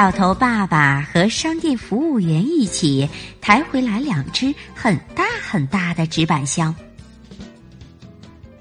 [0.00, 3.06] 小头爸爸和商店服务员一起
[3.38, 6.74] 抬回来两只很大很大的纸板箱，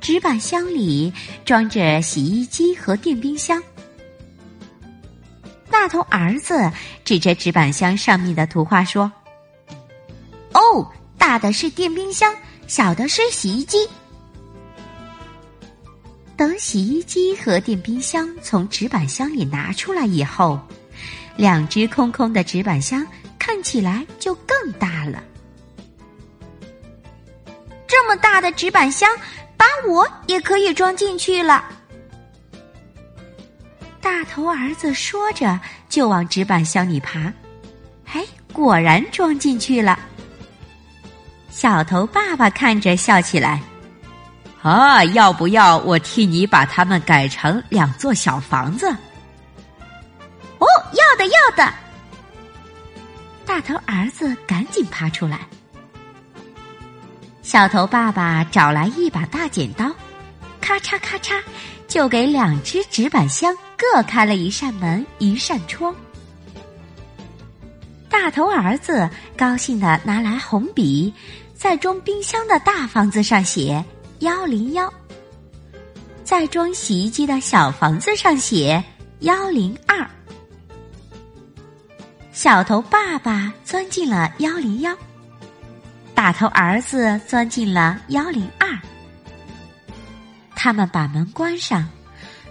[0.02, 1.14] 纸板箱里
[1.46, 3.64] 装着洗衣机和电冰箱。
[5.72, 6.70] 大头儿子
[7.06, 9.10] 指着纸板箱上面的图画说
[10.52, 12.36] ：“哦，大的是电冰箱，
[12.68, 13.78] 小的是洗衣机。”
[16.36, 20.60] 等洗衣机和电冰箱从纸板箱里拿出来以后。
[21.40, 23.08] 两只空空的纸板箱
[23.40, 25.24] 看起来就更大了。
[27.88, 29.10] 这么大的纸板箱，
[29.56, 31.64] 把我也可以装进去了。
[34.02, 37.32] 大头儿子说着，就往纸板箱里爬。
[38.12, 39.98] 哎，果然装进去了。
[41.50, 43.62] 小头爸爸看着笑起来。
[44.62, 48.94] 啊，要不要我替你把它们改成两座小房子？
[51.20, 51.74] 的要的！
[53.46, 55.42] 大头儿子赶紧爬出来。
[57.42, 59.94] 小头爸爸找来一把大剪刀，
[60.62, 61.42] 咔嚓咔嚓，
[61.90, 65.94] 就给两只纸板箱各开了一扇门、一扇窗。
[68.08, 71.14] 大头儿子高兴的拿来红笔，
[71.54, 73.84] 在装冰箱的大房子上写
[74.20, 74.92] 幺零幺，
[76.24, 78.82] 在装洗衣机的小房子上写
[79.20, 80.10] 幺零二。
[82.42, 84.96] 小头爸爸钻进了幺零幺，
[86.16, 88.80] 大头儿子钻进了幺零二。
[90.56, 91.86] 他们把门关上，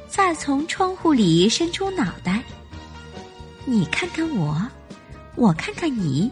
[0.06, 2.42] 再从窗户里伸出脑袋。
[3.64, 4.60] 你看看我，
[5.36, 6.30] 我看看你，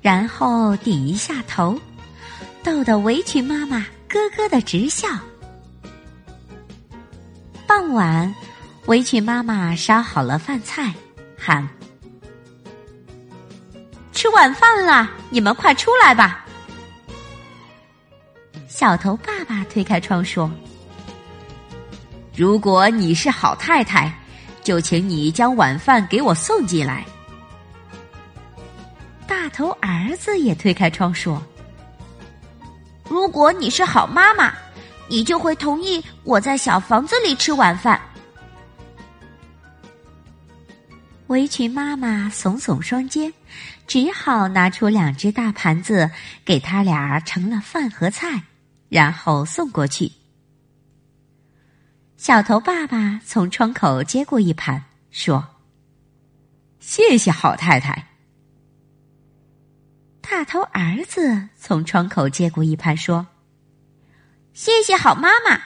[0.00, 1.78] 然后顶一下头，
[2.62, 5.08] 逗得围裙妈妈咯咯的直笑。
[7.66, 8.34] 傍晚，
[8.86, 10.90] 围裙妈妈烧好了饭菜，
[11.36, 11.68] 喊。
[14.24, 16.46] 吃晚饭了，你们快出来吧！
[18.66, 20.50] 小头爸爸推开窗说
[22.34, 24.10] ：“如果你是好太太，
[24.62, 27.04] 就请你将晚饭给我送进来。”
[29.28, 31.42] 大头儿子也推开窗说
[33.10, 34.54] ：“如果你是好妈妈，
[35.06, 38.00] 你就会同意我在小房子里吃晚饭。”
[41.28, 43.32] 围裙妈妈耸耸双肩，
[43.86, 46.10] 只好拿出两只大盘子，
[46.44, 48.42] 给他俩盛了饭和菜，
[48.90, 50.12] 然后送过去。
[52.18, 55.46] 小头爸爸从窗口接过一盘，说
[56.78, 58.08] ：“谢谢好太太。”
[60.20, 63.26] 大头儿子从窗口接过一盘，说
[64.52, 65.60] ：“谢谢好妈妈。”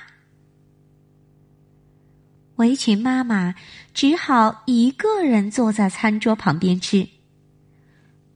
[2.58, 3.54] 围裙妈妈
[3.94, 7.08] 只好一个人坐在餐桌旁边吃。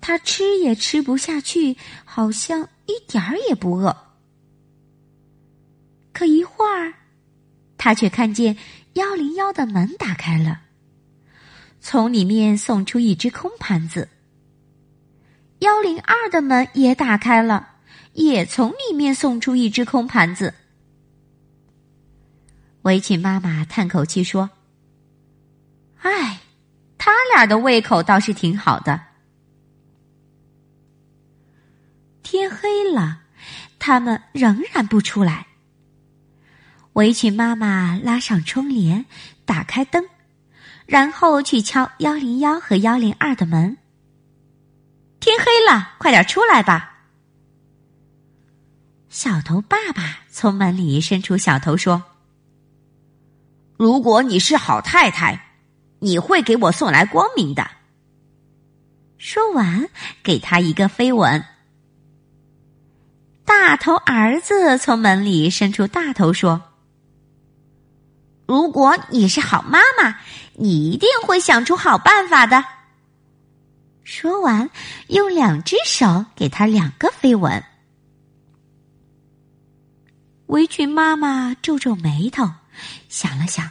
[0.00, 3.96] 她吃也吃不下去，好像一点儿也不饿。
[6.12, 6.94] 可一会儿，
[7.76, 8.56] 她却看见
[8.94, 10.60] 幺零幺的门打开了，
[11.80, 14.08] 从里面送出一只空盘子。
[15.58, 17.70] 幺零二的门也打开了，
[18.12, 20.54] 也从里面送出一只空盘子。
[22.82, 24.50] 围裙妈妈叹口气说
[26.02, 26.40] ：“唉，
[26.98, 29.00] 他俩的胃口倒是挺好的。”
[32.22, 33.22] 天黑了，
[33.78, 35.46] 他们仍然不出来。
[36.94, 39.06] 围裙妈妈拉上窗帘，
[39.44, 40.04] 打开灯，
[40.86, 43.78] 然后去敲幺零幺和幺零二的门。
[45.20, 47.04] 天黑了，快点出来吧！
[49.08, 52.02] 小头爸爸从门里伸出小头说。
[53.82, 55.44] 如果你是好太太，
[55.98, 57.68] 你会给我送来光明的。
[59.18, 59.88] 说完，
[60.22, 61.44] 给他一个飞吻。
[63.44, 66.62] 大头儿子从门里伸出大头说
[68.46, 70.20] ：“如果你是好妈妈，
[70.54, 72.64] 你一定会想出好办法的。”
[74.04, 74.70] 说完，
[75.08, 77.64] 用两只手给他两个飞吻。
[80.46, 82.48] 围裙妈妈皱皱眉头。
[83.12, 83.70] 想了想，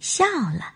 [0.00, 0.72] 笑了。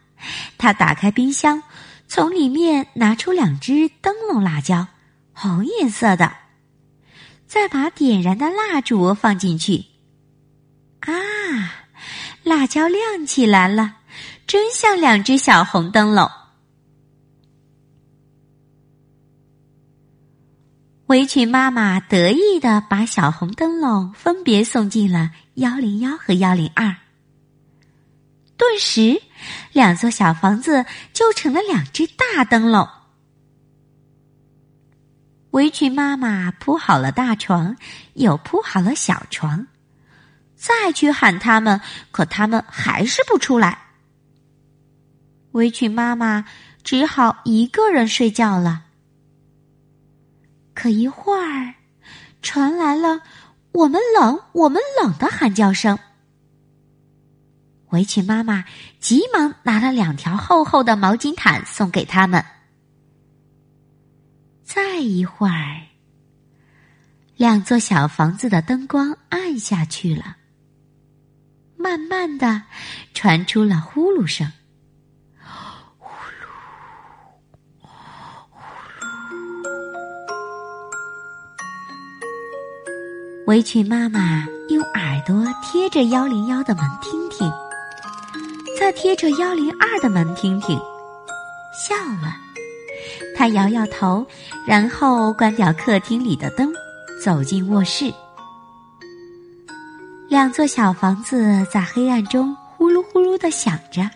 [0.59, 1.63] 他打开冰箱，
[2.07, 4.87] 从里面拿出两只灯笼辣椒，
[5.33, 6.31] 红颜色的，
[7.47, 9.87] 再把点燃的蜡烛放进去。
[11.01, 11.15] 啊，
[12.43, 13.97] 辣椒亮起来了，
[14.47, 16.31] 真像两只小红灯笼。
[21.07, 26.95] 围裙妈妈得意的把小红灯笼分别送进了幺零幺和幺零二，
[28.59, 29.23] 顿时，
[29.73, 30.85] 两座小房子
[31.15, 32.87] 就成了两只大灯笼。
[35.53, 37.77] 围裙妈妈铺好了大床，
[38.15, 39.69] 又铺好了小床，
[40.57, 43.79] 再去喊他们，可他们还是不出来。
[45.53, 46.45] 围裙妈妈
[46.83, 48.85] 只好一个人睡觉了。
[50.75, 51.75] 可一会儿，
[52.43, 53.23] 传来了
[53.73, 55.99] “我们冷，我们冷”的喊叫声。
[57.91, 58.65] 围裙妈妈
[59.01, 62.45] 急忙拿了两条厚厚的毛巾毯送给他们。
[64.63, 65.81] 再一会儿，
[67.37, 70.37] 两座小房子的灯光暗下去了，
[71.77, 72.63] 慢慢的
[73.15, 74.53] 传出了呼噜声。
[83.47, 87.28] 围裙妈妈用耳朵贴着幺零幺的门听
[88.89, 90.79] 他，贴着幺零二的门听听，
[91.75, 92.35] 笑了。
[93.37, 94.27] 他摇摇头，
[94.67, 96.73] 然后关掉客厅里的灯，
[97.23, 98.11] 走进卧室。
[100.31, 104.09] 两座小房子在黑暗中呼噜呼噜的响着。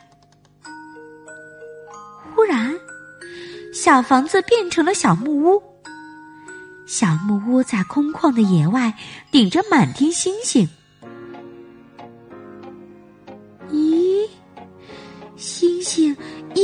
[2.34, 2.74] 忽然，
[3.74, 5.62] 小房子变成了小木屋。
[6.86, 8.94] 小木屋在空旷的野外，
[9.30, 10.66] 顶着满天星星。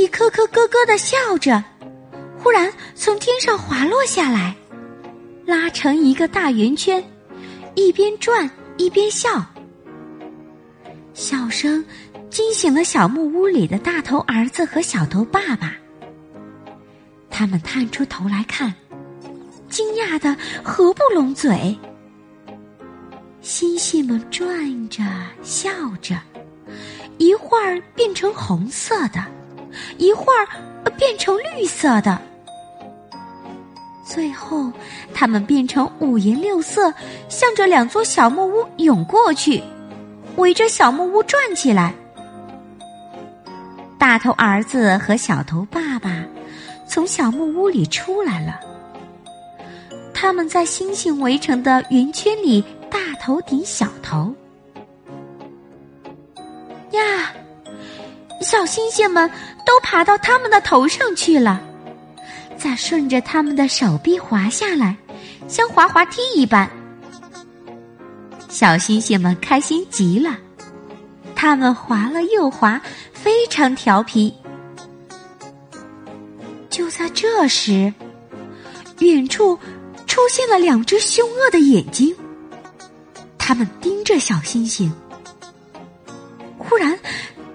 [0.09, 1.63] 一颗颗咯咯的笑着，
[2.39, 4.55] 忽然从天上滑落下来，
[5.45, 7.03] 拉成一个大圆圈，
[7.75, 9.45] 一边转一边笑。
[11.13, 11.85] 笑声
[12.31, 15.75] 惊醒了小木屋里的大头儿子和小头爸爸，
[17.29, 18.73] 他们探出头来看。
[19.69, 21.77] 惊讶的合不拢嘴，
[23.41, 25.03] 星星们转着
[25.43, 25.69] 笑
[26.01, 26.19] 着，
[27.19, 29.23] 一会儿变成红色的，
[29.97, 30.47] 一会儿
[30.97, 32.19] 变成绿色的，
[34.05, 34.71] 最后
[35.13, 36.93] 它们变成五颜六色，
[37.27, 39.61] 向着两座小木屋涌过去，
[40.37, 41.93] 围着小木屋转起来。
[43.97, 46.23] 大头儿子和小头爸爸
[46.87, 48.59] 从小木屋里出来了。
[50.13, 54.33] 他们在星星围成的圆圈里大头顶小头。
[56.91, 57.31] 呀，
[58.41, 59.29] 小星星们
[59.69, 61.61] 都爬到他们的头上去了，
[62.57, 64.97] 再顺着他们的手臂滑下来，
[65.47, 66.67] 像滑滑梯一般。
[68.49, 70.35] 小星星们开心极了，
[71.35, 72.81] 他们滑了又滑，
[73.13, 74.33] 非常调皮。
[76.67, 77.93] 就在这时，
[78.97, 79.55] 远处。
[80.07, 82.13] 出现了两只凶恶的眼睛，
[83.37, 84.91] 他们盯着小星星。
[86.57, 86.97] 忽然，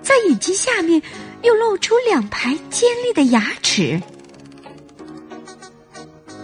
[0.01, 1.03] 在眼睛下面
[1.45, 4.03] 又露出两排尖利的牙齿。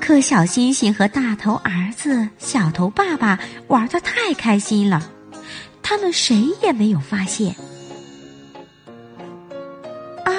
[0.00, 5.10] 可小星星和大头儿子、小头爸爸玩的太开心了，
[5.82, 7.54] 他们谁也没有发现。
[10.24, 10.32] 啊，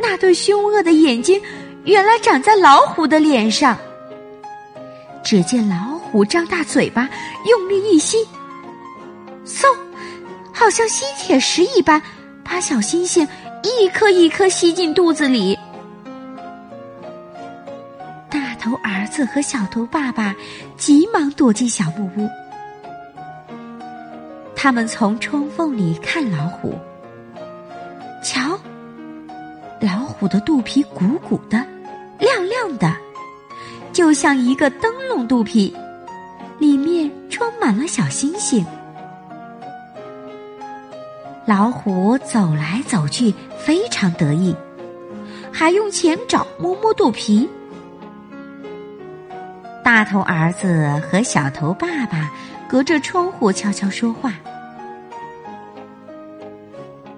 [0.00, 1.40] 那对凶恶的眼睛
[1.84, 3.78] 原来长在老虎的脸上。
[5.22, 7.08] 只见老虎张大嘴巴，
[7.46, 8.16] 用力一吸，
[9.44, 9.66] 嗖，
[10.52, 12.00] 好像吸铁石一般，
[12.44, 13.26] 把小星星
[13.66, 15.58] 一颗一颗吸进肚子里。
[18.30, 20.34] 大头儿子和小头爸爸
[20.76, 22.28] 急忙躲进小木屋，
[24.54, 26.74] 他们从窗缝里看老虎，
[28.22, 28.58] 瞧，
[29.80, 31.58] 老虎的肚皮鼓鼓的，
[32.20, 32.94] 亮亮的。
[33.92, 35.74] 就像一个灯笼肚皮，
[36.58, 38.64] 里面装满了小星星。
[41.46, 44.54] 老虎走来走去，非常得意，
[45.52, 47.48] 还用前爪摸摸肚皮。
[49.84, 52.32] 大头儿子和小头爸爸
[52.68, 54.32] 隔着窗户悄悄说话：“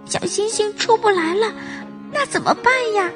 [0.04, 1.50] 小星星出不来了，
[2.12, 3.10] 那怎么办呀？”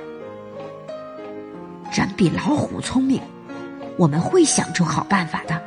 [1.92, 3.20] 人比老虎聪明。
[3.98, 5.62] 我们会想出好办法的。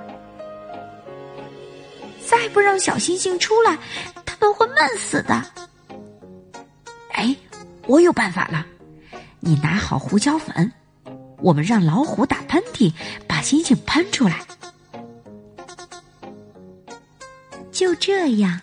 [2.25, 3.77] 再不让小星星出来，
[4.45, 5.43] 都会闷死的。
[7.13, 7.35] 哎
[7.87, 8.63] 我有办法了，
[9.39, 10.71] 你拿好胡椒粉，
[11.39, 12.93] 我们让老虎打喷嚏，
[13.27, 14.45] 把星星喷出来。
[17.71, 18.61] 就这样，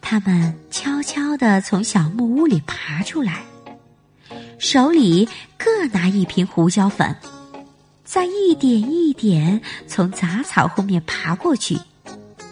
[0.00, 3.42] 他们悄悄的从小木屋里爬出来，
[4.60, 7.16] 手里各拿一瓶胡椒粉，
[8.04, 11.76] 再一点一点从杂草后面爬过去，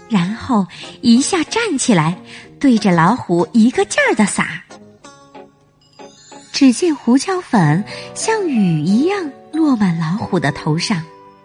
[0.08, 0.66] 然后
[1.00, 2.16] 一下站起来，
[2.60, 4.62] 对着老虎一个劲儿的撒。
[6.52, 7.84] 只见胡椒粉
[8.14, 11.02] 像雨一样落满老虎的头上、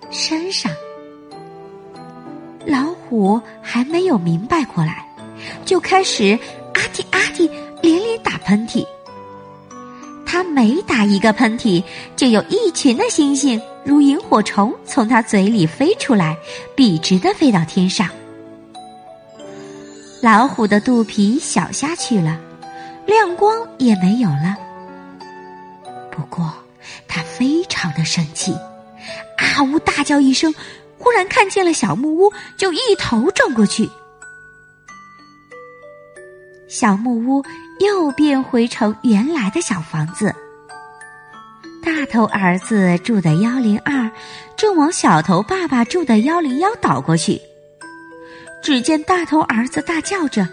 [0.09, 0.71] 身上。
[2.65, 5.05] 老虎还没有明白过来，
[5.65, 6.39] 就开始
[6.73, 7.49] 啊嚏啊嚏
[7.81, 8.85] 连连打喷嚏。
[10.25, 11.83] 他每打一个喷嚏，
[12.15, 16.37] 就有一群的星星如萤火虫从他嘴里飞出来，
[16.73, 18.07] 笔直的飞到天上。
[20.21, 22.39] 老虎的肚皮小下去了，
[23.07, 24.55] 亮光也没有了。
[26.11, 26.53] 不过，
[27.07, 28.53] 他非常的生气，
[29.37, 30.53] 啊呜大叫一声，
[30.99, 33.89] 忽然看见了小木屋，就一头撞过去。
[36.67, 37.43] 小木屋
[37.79, 40.35] 又变回成原来的小房子。
[41.83, 44.11] 大头儿子住的幺零二，
[44.55, 47.41] 正往小头爸爸住的幺零幺倒过去。
[48.61, 50.47] 只见大头儿子大叫着：“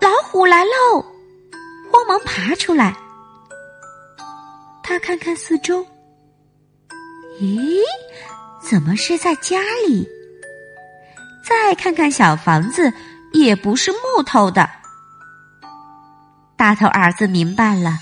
[0.00, 1.04] 老虎来喽！”
[1.92, 2.96] 慌忙爬出来。
[4.82, 5.86] 他看看四周，
[7.40, 7.78] 咦，
[8.62, 10.08] 怎么是在家里？
[11.44, 12.92] 再看看小房子，
[13.32, 14.68] 也不是木头的。
[16.56, 17.98] 大头儿子明白了，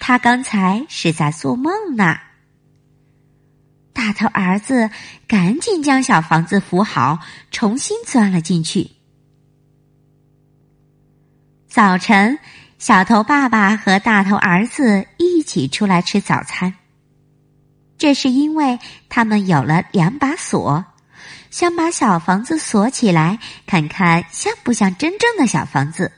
[0.00, 2.16] 他刚才是在做梦呢。
[4.00, 4.88] 大头儿子
[5.28, 7.18] 赶紧将小房子扶好，
[7.50, 8.92] 重新钻了进去。
[11.68, 12.38] 早晨。
[12.78, 16.72] 小头爸爸和大头儿子一起出来吃早餐。
[17.98, 18.78] 这是因为
[19.10, 20.86] 他们有了两把锁，
[21.50, 26.10] 想把小房子锁起来，看看像不像真正的小房子。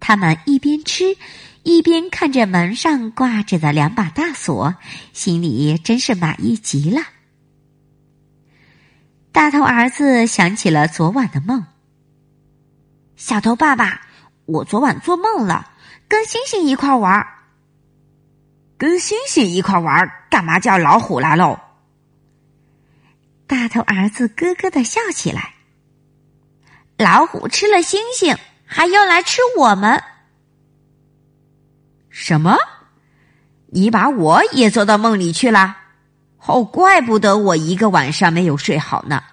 [0.00, 1.16] 他们一边吃，
[1.64, 4.76] 一边看着门上挂着的两把大锁，
[5.12, 7.02] 心里真是满意极了。
[9.32, 11.66] 大头儿子想起了昨晚的梦。
[13.16, 14.02] 小头爸爸。
[14.46, 15.70] 我昨晚做梦了，
[16.06, 17.26] 跟星星一块玩
[18.76, 21.58] 跟星星一块玩干嘛叫老虎来喽？
[23.46, 25.54] 大头儿子咯咯的笑起来。
[26.98, 30.02] 老虎吃了星星，还要来吃我们？
[32.16, 32.56] 什么？
[33.72, 35.76] 你把我也做到梦里去了？
[36.46, 39.24] 哦，怪不得我一个晚上没有睡好呢。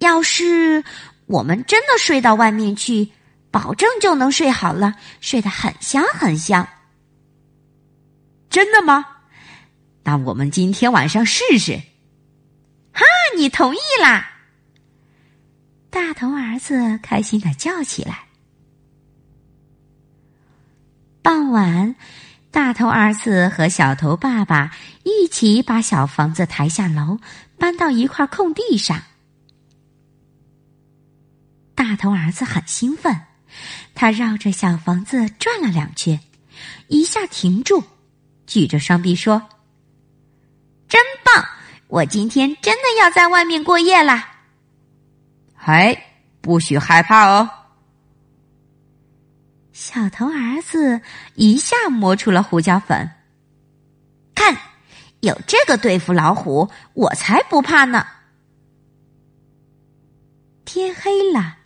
[0.00, 0.82] 要是……
[1.26, 3.12] 我们真的睡到外面去，
[3.52, 6.66] 保证就能睡好了，睡得很香很香。
[8.48, 9.06] 真的吗？
[10.02, 11.80] 那我们今天晚上试试。
[12.92, 13.04] 哈，
[13.36, 14.28] 你同意啦？
[15.90, 18.29] 大头儿子开心的叫起来。
[21.30, 21.94] 傍晚，
[22.50, 24.72] 大头儿子和小头爸爸
[25.04, 27.20] 一起把小房子抬下楼，
[27.56, 29.00] 搬到一块空地上。
[31.76, 33.16] 大头儿子很兴奋，
[33.94, 36.18] 他绕着小房子转了两圈，
[36.88, 37.84] 一下停住，
[38.48, 39.40] 举着双臂说
[40.90, 41.44] ：“真棒！
[41.86, 44.28] 我今天真的要在外面过夜啦！”
[45.54, 45.96] 嗨，
[46.40, 47.48] 不许害怕哦！
[49.80, 51.00] 小头儿子
[51.36, 53.12] 一下摸出了胡椒粉，
[54.34, 54.54] 看，
[55.20, 58.06] 有这个对付老虎，我才不怕呢！
[60.66, 61.56] 天黑了。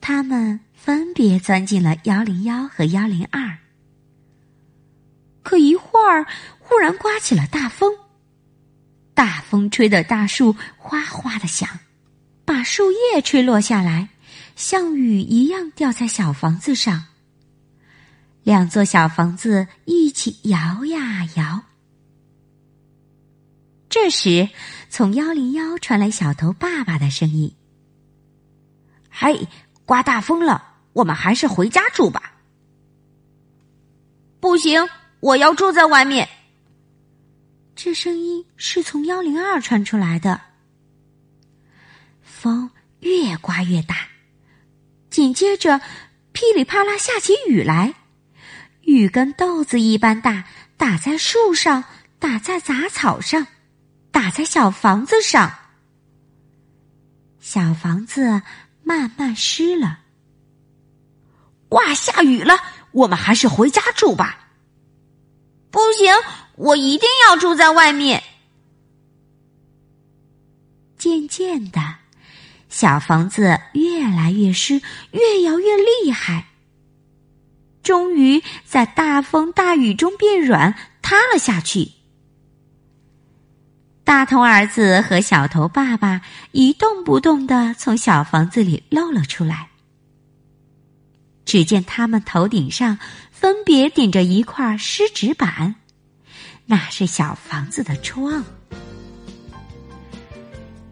[0.00, 3.58] 他们分别钻进了幺零幺和幺零二，
[5.42, 6.26] 可一会儿
[6.58, 7.92] 忽然刮起了大风，
[9.12, 11.68] 大风吹得大树哗哗的响，
[12.46, 14.08] 把树叶吹落下来，
[14.56, 17.04] 像雨一样掉在小房子上。
[18.46, 21.64] 两座小房子一起摇呀摇。
[23.88, 24.48] 这时，
[24.88, 27.52] 从幺零幺传来小头爸爸的声音
[29.10, 29.48] ：“嘿！”
[29.84, 32.34] 刮大风了，我们还是回家住吧。
[34.38, 34.88] 不行，
[35.18, 36.28] 我要住在外面。
[37.74, 40.40] 这声音是从幺零二传出来的。
[42.22, 43.96] 风越刮越大，
[45.10, 45.80] 紧接着
[46.30, 47.94] 噼里啪啦下起雨来，
[48.86, 50.44] 雨跟豆子一般大，
[50.78, 51.84] 打在树上，
[52.18, 53.46] 打在杂草上，
[54.10, 55.52] 打在小房子上，
[57.38, 58.42] 小房子。
[58.88, 59.98] 慢慢湿了，
[61.70, 62.54] 哇，下雨了，
[62.92, 64.46] 我们还是回家住吧。
[65.72, 66.14] 不行，
[66.54, 68.22] 我一定要住在外面。
[70.96, 71.80] 渐渐的，
[72.68, 76.46] 小房子越来越湿，越摇越厉害。
[77.86, 81.92] 终于在大风大雨中变软，塌了下去。
[84.02, 89.68] 大头儿子和小头爸爸一动不动的从小房子里露了出来。
[91.44, 92.98] 只见他们头顶上
[93.30, 95.76] 分别顶着一块湿纸板，
[96.64, 98.44] 那是小房子的窗。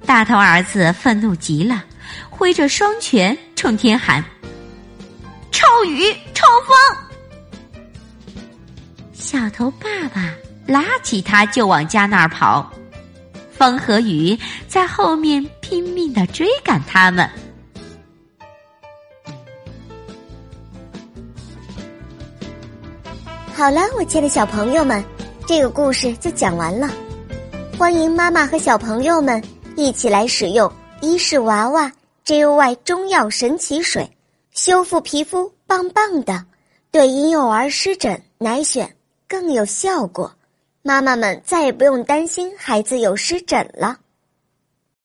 [0.07, 1.85] 大头儿子愤怒极了，
[2.31, 4.25] 挥着双拳冲天喊
[5.65, 6.77] ：“臭雨，臭风！”
[9.15, 10.35] 小头爸爸
[10.67, 12.71] 拉起他就往家那儿跑，
[13.51, 17.29] 风和雨在后面拼命的追赶他们。
[23.55, 25.03] 好了，我亲爱的小朋友们，
[25.47, 26.91] 这个故事就讲完了。
[27.79, 29.43] 欢迎妈妈和小朋友们。
[29.77, 31.91] 一起来使用伊氏娃娃
[32.25, 34.09] JOY 中药神奇水，
[34.53, 36.45] 修复皮肤棒棒的，
[36.91, 38.89] 对婴幼儿湿疹奶癣
[39.27, 40.33] 更有效果。
[40.83, 43.99] 妈妈们再也不用担心孩子有湿疹了。